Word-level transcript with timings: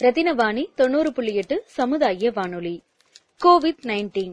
ரத்தினவாணி 0.00 0.62
தொண்ணூறு 0.74 1.12
புள்ளி 1.12 1.34
எட்டு 1.34 1.62
சமுதாய 1.66 2.30
வானொலி. 2.30 2.82
கோவிட் 3.40 3.82
நைன்டீன் 3.82 4.32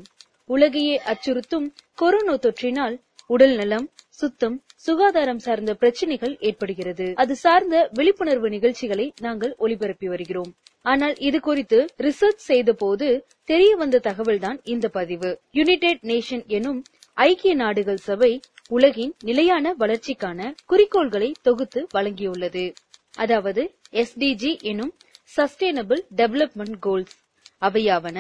உலகையே 0.50 0.96
அச்சுறுத்தும் 1.06 1.68
கொரோனா 1.96 2.34
தொற்றினால் 2.36 2.96
உடல் 3.28 3.56
நலம் 3.56 3.86
சுத்தம் 4.10 4.64
சுகாதாரம் 4.76 5.38
சார்ந்த 5.38 5.74
பிரச்சனைகள் 5.74 6.38
ஏற்படுகிறது. 6.40 7.14
அது 7.16 7.36
சார்ந்த 7.36 7.90
விழிப்புணர்வு 7.94 8.50
நிகழ்ச்சிகளை 8.50 9.14
நாங்கள் 9.22 9.56
ஒளிபரப்பி 9.60 10.06
வருகிறோம். 10.06 10.52
ஆனால் 10.82 11.16
இது 11.18 11.40
குறித்து 11.40 11.80
ரிசர்ச் 11.98 12.44
செய்த 12.50 12.74
போது 12.74 13.26
தெரிய 13.44 13.76
வந்த 13.76 14.02
தகவல்தான் 14.04 14.60
இந்த 14.64 14.90
பதிவு. 14.90 15.40
யுனைடெட் 15.52 16.04
நேஷன் 16.04 16.46
எனும் 16.48 16.82
ஐக்கிய 17.14 17.54
நாடுகள் 17.56 17.98
சபை 17.98 18.40
உலகின் 18.70 19.14
நிலையான 19.24 19.76
வளர்ச்சிக்கான 19.80 20.54
குறிக்கோள்களை 20.66 21.32
தொகுத்து 21.42 21.88
வழங்கியுள்ளது. 21.94 22.74
அதாவது 23.16 23.64
எஸ்டிஜி 23.92 24.52
எனும் 24.62 24.94
சஸ்டைனபிள் 25.32 26.02
டெவலப்மெண்ட் 26.18 26.78
கோல்ஸ் 26.80 27.16
அவையாவன 27.62 28.18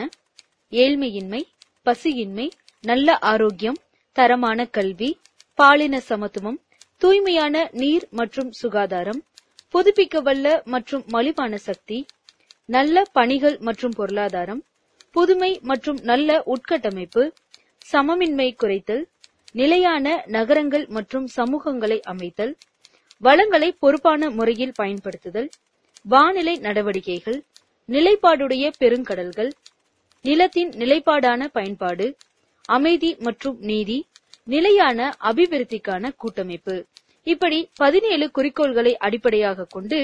ஏழ்மையின்மை 0.74 1.42
பசியின்மை 1.86 2.48
நல்ல 2.84 3.18
ஆரோக்கியம் 3.32 3.80
தரமான 4.16 4.60
கல்வி 4.74 5.10
பாலின 5.60 5.96
சமத்துவம் 6.08 6.60
தூய்மையான 7.02 7.56
நீர் 7.74 8.06
மற்றும் 8.20 8.50
சுகாதாரம் 8.60 9.22
புதுப்பிக்கவல்ல 9.74 10.48
மற்றும் 10.68 11.04
மலிவான 11.08 11.58
சக்தி 11.66 11.98
நல்ல 12.70 13.04
பணிகள் 13.14 13.58
மற்றும் 13.60 13.96
பொருளாதாரம் 13.96 14.62
புதுமை 15.16 15.52
மற்றும் 15.64 16.00
நல்ல 16.04 16.40
உட்கட்டமைப்பு 16.54 17.24
சமமின்மை 17.86 18.50
குறைத்தல் 18.56 19.04
நிலையான 19.56 20.06
நகரங்கள் 20.30 20.86
மற்றும் 20.98 21.28
சமூகங்களை 21.38 21.98
அமைத்தல் 22.06 22.54
வளங்களை 23.22 23.70
பொறுப்பான 23.82 24.30
முறையில் 24.32 24.78
பயன்படுத்துதல் 24.78 25.50
வானிலை 26.06 26.58
நடவடிக்கைகள் 26.58 27.40
நிலைப்பாடுடைய 27.90 28.72
பெருங்கடல்கள் 28.80 29.52
நிலத்தின் 30.26 30.70
நிலைப்பாடான 30.70 31.48
பயன்பாடு 31.48 32.18
அமைதி 32.70 33.16
மற்றும் 33.20 33.58
நீதி 33.60 33.98
நிலையான 34.44 35.16
அபிவிருத்திக்கான 35.24 36.12
கூட்டமைப்பு. 36.18 36.76
இப்படி 37.28 37.70
பதினேழு 37.76 38.32
குறிக்கோள்களை 38.38 38.94
அடிப்படையாக 38.98 39.68
கொண்டு 39.70 40.00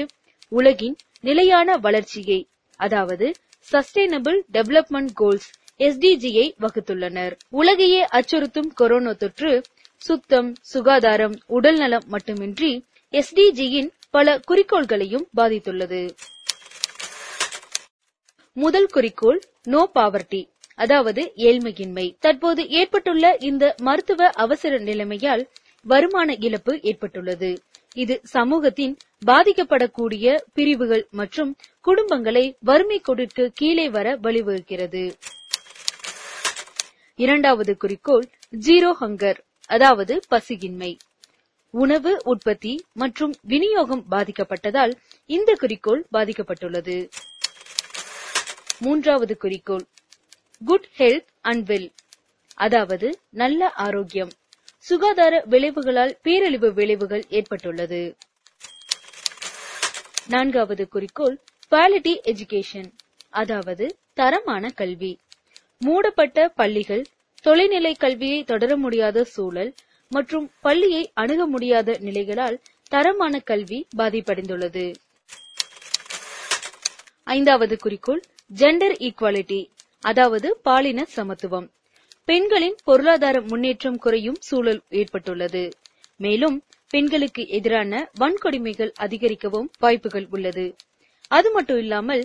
உலகின் 0.48 0.96
நிலையான 1.20 1.76
வளர்ச்சியை 1.76 2.40
அதாவது 2.80 3.32
சஸ்டைனபிள் 3.72 4.38
டெவலப்மெண்ட் 4.52 5.12
கோல்ஸ் 5.14 5.48
எஸ்டிஜியை 5.78 6.46
வகுத்துள்ளனர். 6.60 7.34
உலகையே 7.50 8.02
அச்சுறுத்தும் 8.12 8.70
கொரோனா 8.74 9.12
தொற்று 9.12 9.52
சுத்தம் 9.96 10.50
சுகாதாரம் 10.74 11.36
உடல்நலம் 11.46 12.06
மட்டுமின்றி 12.06 12.84
எஸ்டிஜியின் 13.14 13.90
பல 14.10 14.40
குறிக்கோள்களையும் 14.48 15.26
பாதித்துள்ளது. 15.36 16.10
முதல் 18.52 18.86
குறிக்கோள் 18.86 19.40
நோ 19.62 19.90
பாவர்ட்டி 19.94 20.48
அதாவது 20.74 21.32
ஏழ்மையின்மை. 21.36 22.16
தற்போது 22.20 22.68
ஏற்பட்டுள்ள 22.68 23.36
இந்த 23.40 23.74
மருத்துவ 23.80 24.28
அவசர 24.28 24.78
நிலைமையால் 24.78 25.48
வருமான 25.82 26.34
இழப்பு 26.34 26.80
ஏற்பட்டுள்ளது. 26.82 27.62
இது 27.94 28.20
சமூகத்தின் 28.22 28.96
பாதிக்கப்படக்கூடிய 29.26 30.36
பிரிவுகள் 30.52 31.06
மற்றும் 31.10 31.56
குடும்பங்களை 31.86 32.54
வறுமை 32.60 33.00
கொடுக்கு 33.00 33.50
கீழே 33.54 33.90
வர 33.90 34.16
வழிவகுக்கிறது. 34.16 35.12
இரண்டாவது 37.14 37.76
குறிக்கோள் 37.76 38.26
ஜீரோ 38.66 38.92
ஹங்கர் 39.00 39.38
அதாவது 39.66 40.20
பசியின்மை. 40.30 40.96
உணவு 41.78 42.20
உற்பத்தி 42.24 42.72
மற்றும் 42.92 43.34
விநியோகம் 43.42 44.04
பாதிக்கப்பட்டதால் 44.10 44.92
இந்த 45.26 45.54
குறிக்கோள் 45.54 46.06
பாதிக்கப்பட்டுள்ளது. 46.12 46.96
மூன்றாவது 48.78 49.36
குறிக்கோள். 49.36 49.84
குட் 50.64 50.88
ஹெல்த் 50.98 51.26
அண்ட் 51.40 51.70
வெல் 51.70 51.90
அதாவது 52.54 53.18
நல்ல 53.30 53.70
ஆரோக்கியம். 53.70 54.30
சுகாதார 54.78 55.44
விளைவுகளால் 55.50 56.18
பேரழிவு 56.22 56.72
விளைவுகள் 56.72 57.24
ஏற்பட்டுள்ளது. 57.28 58.16
நான்காவது 60.28 60.88
குறிக்கோள். 60.88 61.38
குவாலிட்டி 61.70 62.14
எஜுகேஷன் 62.24 62.90
அதாவது 63.30 63.96
தரமான 64.14 64.68
கல்வி. 64.70 65.12
மூடப்பட்ட 65.78 66.48
பள்ளிகள் 66.48 67.04
தொலைநிலை 67.44 67.96
கல்வியை 67.98 68.44
தொடர 68.44 68.76
முடியாத 68.76 69.24
சூழல் 69.24 69.74
மற்றும் 70.10 70.50
பள்ளியை 70.60 71.10
அணுக 71.14 71.46
முடியாத 71.46 71.96
நிலைகளால் 72.00 72.60
தரமான 72.88 73.38
கல்வி 73.40 73.86
பாதிப்படைந்துள்ளது. 73.96 74.84
ஐந்தாவது 77.24 77.76
குறிக்கோள் 77.76 78.22
ஜெண்டர் 78.56 78.94
ஈக்வாலிட்டி 79.08 79.60
அதாவது 80.02 80.48
பாலின 80.62 81.04
சமத்துவம். 81.16 81.66
பெண்களின் 82.24 82.76
பொருளாதார 82.84 83.40
முன்னேற்றம் 83.40 83.98
குறையும் 83.98 84.38
சூழல் 84.38 84.80
ஏற்பட்டுள்ளது. 84.88 85.70
மேலும் 86.16 86.56
பெண்களுக்கு 86.88 87.46
எதிரான 87.48 88.10
வன்கொடுமைகள் 88.20 88.92
அதிகரிக்கவும் 88.98 89.70
வாய்ப்புகள் 89.78 90.26
உள்ளது. 90.30 90.66
அது 91.28 91.50
மட்டும் 91.50 91.78
இல்லாமல் 91.78 92.22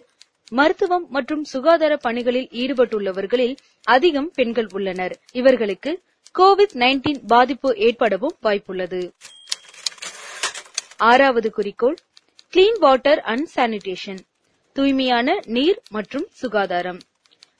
மருத்துவம் 0.52 1.06
மற்றும் 1.10 1.44
சுகாதார 1.44 1.98
பணிகளில் 1.98 2.50
ஈடுபட்டுள்ளவர்களில் 2.54 3.56
அதிகம் 3.88 4.32
பெண்கள் 4.36 4.70
உள்ளனர். 4.72 5.16
இவர்களுக்கு 5.32 5.92
கோவிட் 6.40 6.74
நைன்டீன் 6.74 7.20
பாதிப்பு 7.28 7.76
ஏற்படவும் 7.78 8.36
வாய்ப்புள்ளது. 8.44 9.12
ஆறாவது 10.98 11.52
குறிக்கோள் 11.52 11.98
கிளீன் 12.54 12.80
வாட்டர் 12.80 13.22
அண்ட் 13.22 13.48
சானிடேஷன் 13.56 14.22
தூய்மையான 14.74 15.40
நீர் 15.46 15.82
மற்றும் 15.90 16.28
சுகாதாரம். 16.32 17.00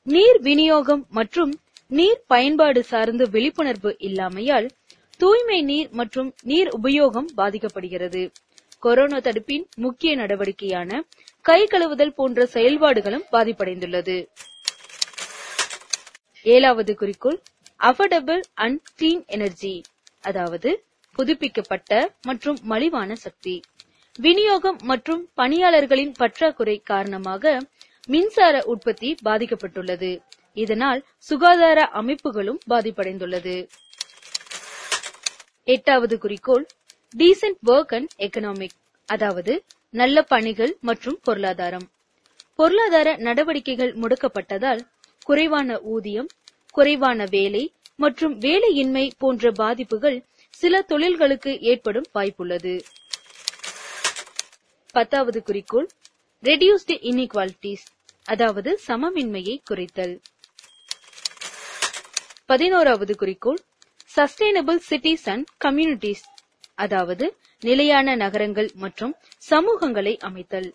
நீர் 0.04 0.40
விநியோகம் 0.42 1.06
மற்றும் 1.10 1.60
நீர் 1.88 2.24
பயன்பாடு 2.28 2.84
சார்ந்த 2.84 3.26
விழிப்புணர்வு 3.32 3.96
இல்லாமையால் 4.00 4.70
தூய்மை 5.18 5.62
நீர் 5.62 5.90
மற்றும் 5.92 6.34
நீர் 6.44 6.70
உபயோகம் 6.82 7.30
பாதிக்கப்படுகிறது. 7.38 8.32
கொரோனா 8.80 9.18
தடுப்பின் 9.18 9.66
முக்கிய 9.76 10.16
நடவடிக்கையான 10.18 11.02
கை 11.42 11.64
கழுவுதல் 11.64 12.16
போன்ற 12.16 12.46
செயல்பாடுகளும் 12.46 13.26
பாதிப்படைந்துள்ளது. 13.32 14.28
ஏழாவது 16.42 16.96
குறிக்கோள் 16.96 17.42
அஃபர்டபிள் 17.84 18.42
அண்ட் 18.54 18.80
கிளீன் 19.00 19.24
எனர்ஜி 19.28 19.76
அதாவது 20.22 20.70
புதுப்பிக்கப்பட்ட 21.16 21.92
மற்றும் 22.22 22.60
மலிவான 22.64 23.16
சக்தி. 23.16 23.56
விநியோகம் 24.20 24.80
மற்றும் 24.84 25.22
பணியாளர்களின் 25.38 26.14
பற்றாக்குறை 26.18 26.76
காரணமாக 26.92 27.54
மின்சார 28.08 28.56
உற்பத்தி 28.66 29.10
பாதிக்கப்பட்டுள்ளது. 29.26 30.12
இதனால் 30.54 31.02
சுகாதார 31.30 31.80
அமைப்புகளும் 31.94 32.60
பாதிப்படைந்துள்ளது. 32.70 33.56
எட்டாவது 35.64 36.18
குறிக்கோள் 36.18 36.66
டீசென்ட் 37.18 37.62
ஒர்க் 37.66 37.94
அண்ட் 37.98 38.14
எக்கனாமிக் 38.18 38.78
அதாவது 39.10 39.54
நல்ல 39.90 40.18
பணிகள் 40.22 40.74
மற்றும் 40.82 41.20
பொருளாதாரம். 41.24 41.88
பொருளாதார 42.60 43.10
நடவடிக்கைகள் 43.28 43.94
முடக்கப்பட்டதால் 43.96 44.82
குறைவான 45.24 45.80
ஊதியம் 45.94 46.30
குறைவான 46.78 47.26
வேலை 47.36 47.64
மற்றும் 48.04 48.36
வேலையின்மை 48.42 49.06
போன்ற 49.22 49.52
பாதிப்புகள் 49.52 50.18
சில 50.54 50.82
தொழில்களுக்கு 50.90 51.52
ஏற்படும் 51.72 52.08
வாய்ப்புள்ளது. 52.14 52.74
பத்தாவது 54.96 55.40
குறிக்கோள் 55.44 55.88
ரெடியூஸ்டு 56.44 56.96
இன்இக்வாலிட்டிஸ் 57.10 57.86
அதாவது 58.24 58.72
சமமின்மையை 58.88 59.56
குறைத்தல். 59.70 60.16
பதினோராவது 62.46 63.14
குறிக்கோள் 63.16 63.62
சஸ்டைனபிள் 64.16 64.80
சிட்டிஸ் 64.90 65.28
அண்ட் 65.34 65.48
கம்யூனிட்டிஸ் 65.66 66.26
அதாவது 66.84 67.26
நிலையான 67.62 68.16
நகரங்கள் 68.16 68.70
மற்றும் 68.84 69.14
சமூகங்களை 69.50 70.14
அமைத்தல். 70.30 70.70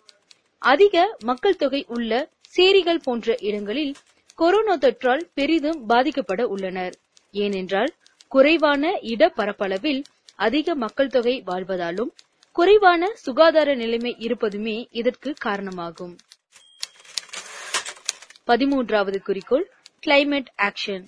அதிக 0.61 0.95
மக்கள் 1.29 1.59
தொகை 1.63 1.81
உள்ள 1.95 2.13
சேரிகள் 2.55 3.03
போன்ற 3.03 3.35
இடங்களில் 3.49 3.93
கொரோனா 4.39 4.75
தொற்றால் 4.77 5.23
பெரிதும் 5.33 5.79
பாதிக்கப்பட 5.89 6.41
உள்ளனர். 6.43 6.93
ஏனென்றால் 7.31 7.91
குறைவான 8.27 8.91
இட 9.11 9.29
பரப்பளவில் 9.29 10.01
அதிக 10.35 10.75
மக்கள் 10.75 11.09
தொகை 11.09 11.43
வாழ்வதாலும் 11.47 12.11
குறைவான 12.55 13.09
சுகாதார 13.15 13.75
நிலைமை 13.75 14.15
இருப்பதுமே 14.19 14.87
இதற்கு 14.91 15.33
காரணமாகும். 15.39 16.15
பதிமூன்றாவது 18.47 19.19
குறிக்கோள் 19.21 19.67
கிளைமேட் 20.07 20.51
ஆக்ஷன் 20.61 21.05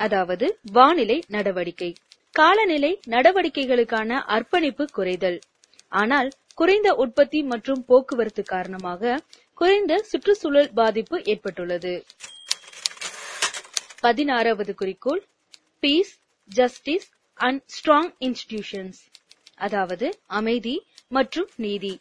அதாவது 0.00 0.58
வானிலை 0.72 1.22
நடவடிக்கை. 1.28 1.90
காலநிலை 2.32 3.00
நடவடிக்கைகளுக்கான 3.08 4.20
அர்ப்பணிப்பு 4.36 4.88
குறைதல். 4.96 5.40
ஆனால் 5.88 6.30
குறைந்த 6.54 6.94
உற்பத்தி 6.94 7.42
மற்றும் 7.42 7.84
போக்குவரத்து 7.84 8.42
காரணமாக 8.44 9.20
குறைந்த 9.54 10.02
சுற்றுச்சூழல் 10.02 10.70
பாதிப்பு 10.74 11.22
ஏற்பட்டுள்ளது. 11.24 12.04
பதினாறாவது 14.02 14.74
குறிக்கோள் 14.74 15.22
peace 15.80 16.12
justice 16.50 17.08
and 17.34 17.60
strong 17.74 18.12
institutions 18.20 19.00
அதாவது 19.54 20.06
அமைதி 20.26 20.74
மற்றும் 21.08 21.48
நீதி. 21.56 21.92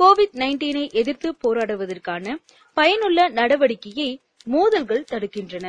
கோவிட் 0.00 0.34
நைன்டீனை 0.34 0.84
எதிர்த்து 0.92 1.28
போராடுவதற்கான 1.44 2.36
பயனுள்ள 2.76 3.28
நடவடிக்கையை 3.30 4.10
மோதல்கள் 4.44 5.04
தடுக்கின்றன. 5.10 5.66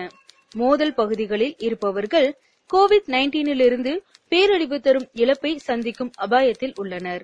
மோதல் 0.55 0.93
பகுதிகளில் 0.93 1.55
இருப்பவர்கள் 1.57 2.29
கோவிட் 2.69 3.07
நைன்டீனிலிருந்து 3.07 3.93
பேரழிவு 4.27 4.79
தரும் 4.81 5.09
இழப்பை 5.13 5.57
சந்திக்கும் 5.57 6.11
அபாயத்தில் 6.21 6.73
உள்ளனர். 6.75 7.23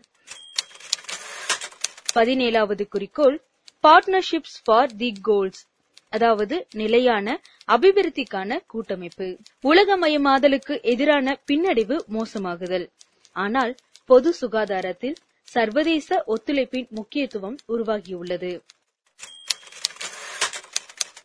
பதினேழாவது 2.14 2.86
குறிக்கோள் 2.88 3.38
பார்ட்னர்ஷிப்ஸ் 3.84 4.60
ஃபார் 4.64 4.96
தி 4.96 5.10
கோல்ஸ் 5.22 5.62
அதாவது 6.10 6.68
நிலையான 6.74 7.42
அபிவிருத்திக்கான 7.68 8.60
கூட்டமைப்பு. 8.68 9.38
உலகமயமாதலுக்கு 9.64 10.84
எதிரான 10.84 11.40
பின்னடைவு 11.52 11.98
மோசமாகுதல். 12.12 12.88
ஆனால் 13.36 13.76
பொது 14.06 14.34
சுகாதாரத்தில் 14.42 15.16
சர்வதேச 15.44 16.24
ஒத்துழைப்பின் 16.28 16.90
முக்கியத்துவம் 16.90 17.58
உருவாகியுள்ளது. 17.68 18.52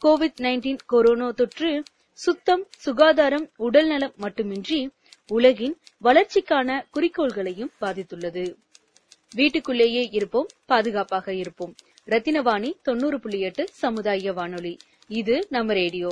கோவிட் 0.04 0.40
நைன்டீன் 0.40 0.78
கொரோனா 0.86 1.30
தொற்று 1.30 1.82
சுத்தம் 2.12 2.68
சுகாதாரம் 2.76 3.50
உடல்நலம் 3.56 4.12
மட்டுமின்றி 4.16 4.90
உலகின் 5.28 5.80
வளர்ச்சிக்கான 6.02 6.86
குறிக்கோள்களையும் 6.94 7.72
பாதித்துள்ளது. 7.80 8.44
வீட்டுக்குள்ளேயே 9.34 10.08
இருப்போம் 10.10 10.48
பாதுகாப்பாக 10.66 11.34
இருப்போம். 11.34 11.74
ரத்தினவாணி 12.08 12.70
தொண்ணூறு 12.82 13.16
புள்ளி 13.20 13.40
எட்டு 13.48 13.64
சமுதாய 13.82 14.32
வானொலி 14.32 14.74
இது 15.20 15.36
நம்ம 15.50 15.72
radio 15.80 16.10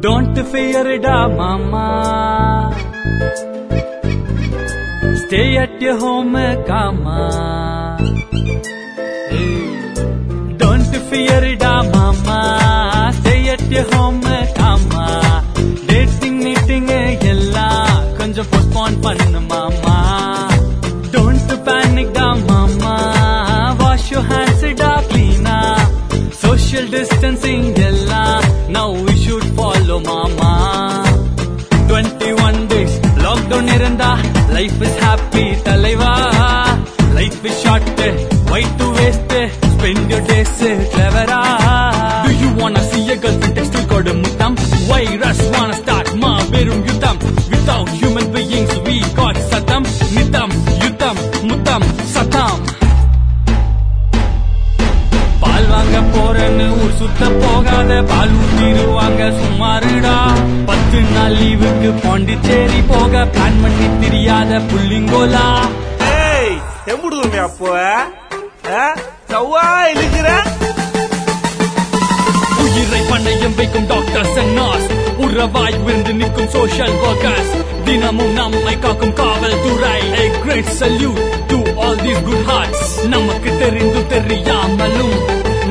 Don't 0.00 0.36
fear 0.44 0.86
it, 0.88 1.04
ah, 1.06 1.28
mama. 1.30 2.74
Stay 5.16 5.56
at 5.56 5.80
your 5.80 5.98
home, 5.98 6.34
kama. 6.64 7.18
Hey. 9.30 9.52
Don't 10.56 10.94
fear 11.08 11.44
it, 11.44 11.62
ah, 11.64 11.82
mama. 11.94 12.61
Stay 13.51 13.51
at 13.51 13.61
your 13.69 13.83
home, 13.93 14.21
kama. 14.57 15.05
Dating 15.89 16.35
meeting 16.45 16.85
எல்லாம் 17.31 17.97
கொஞ்சம் 18.19 18.47
postpone 18.51 18.95
பண்ணு 19.05 19.39
மாமா 19.49 19.95
Don't 21.15 21.51
panic, 21.65 22.09
da 22.17 22.27
mama. 22.49 22.93
Wash 23.81 24.05
your 24.13 24.23
hands, 24.29 24.63
da 24.81 24.91
clean 25.09 25.49
Social 26.45 26.87
distancing 26.95 27.67
எல்லாம் 27.89 28.47
now 28.77 28.87
we 29.05 29.15
should 29.23 29.47
follow 29.59 29.99
mama 30.09 30.53
21 31.89 32.63
days 32.73 32.95
lockdown 33.25 33.67
இருந்தா 33.77 34.11
life 34.57 34.81
is 34.89 34.97
happy 35.07 35.47
தலைவா 35.69 36.13
life 37.19 37.41
is 37.51 37.57
short 37.65 37.87
why 38.51 38.63
to 38.81 38.87
waste 38.99 39.39
spend 39.73 40.05
your 40.13 40.23
days 40.31 40.55
clever 40.95 41.27
without 47.62 47.88
human 47.90 48.26
beings 48.32 48.70
we 48.80 48.94
got 49.14 49.36
satam 49.50 49.82
nitam 50.14 50.50
yutam 50.82 51.16
mutam 51.48 51.82
satam 52.14 52.54
பால் 55.42 55.66
வாங்க 55.70 55.98
போறேன்னு 56.12 56.66
ஊர் 56.80 56.92
சுத்த 56.98 57.28
போகாத 57.40 57.92
பால் 58.10 58.34
ஊத்திடுவாங்க 58.38 59.22
சும்மாருடா 59.38 60.14
பத்து 60.68 60.98
நாள் 61.14 61.34
லீவுக்கு 61.40 61.90
பாண்டிச்சேரி 62.04 62.80
போக 62.90 63.24
பிளான் 63.34 63.58
பண்ணி 63.62 63.88
தெரியாத 64.02 64.60
புள்ளிங்கோலா. 64.70 65.46
ஏய் 66.12 66.54
எம்புடுதுமே 66.92 67.40
அப்போ 67.48 67.72
சவ்வா 69.32 69.64
இழுக்கிற? 69.92 70.28
உயிரை 72.64 73.02
பண்டையும் 73.10 73.58
வைக்கும் 73.60 73.90
டாக்டர்ஸ் 73.92 74.38
அண்ட் 74.42 74.54
நர்ஸ் 74.60 74.88
உறவாய் 75.32 75.82
விருந்து 75.82 76.14
நிற்கும் 76.14 76.48
சோஷியல் 76.48 76.90
ஒர்க்கர்ஸ் 76.90 77.84
தினமும் 77.84 78.32
நம்மை 78.32 78.78
காக்கும் 78.78 79.12
காவல்துறை. 79.12 80.00
A 80.12 80.40
great 80.40 80.64
salute 80.64 81.46
to 81.46 81.76
all 81.76 81.96
these 81.96 82.22
good 82.28 82.44
hearts. 82.46 83.06
நமக்கு 83.06 83.58
தெரிந்து 83.58 84.06
தெரியாமலும் 84.06 85.14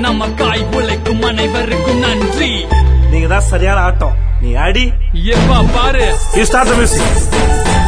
நமக்காய் 0.02 0.76
உழைக்கும் 0.76 1.22
அனைவருக்கும் 1.22 2.00
நன்றி. 2.00 2.66
நீங்க 3.12 3.28
தான் 3.28 3.42
சரியான 3.42 3.80
ஆட்டம். 3.80 4.16
நீ 4.42 4.54
அடி. 4.54 4.92
எப்பா 5.14 5.66
பாரு. 5.74 6.16
You 6.36 6.44
start 6.44 6.70
the 6.70 6.76
music 6.76 7.02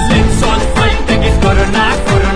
Let's 0.10 0.44
all 0.50 0.64
fight 0.76 1.10
against 1.10 1.42
Corona, 1.44 1.86
Corona, 2.08 2.33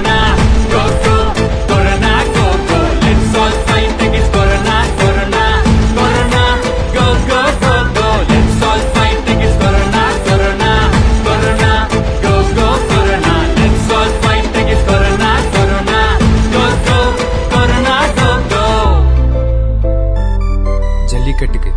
கிரிக்கெட்டுக்கு 21.38 21.72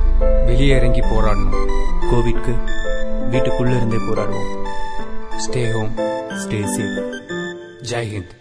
வெளியே 0.44 0.76
இறங்கி 0.76 1.00
போராடணும். 1.00 1.56
கோவிட்க்கு 2.10 2.52
வீட்டுக்குள்ளே 3.30 3.76
இருந்தே 3.76 3.96
போராடுவோம். 3.96 4.52
ஸ்டே 5.42 5.62
ஹோம் 5.72 5.92
ஸ்டே 6.40 6.60
சேஃப் 6.76 7.00
ஜெய்ஹிந்த் 7.90 8.32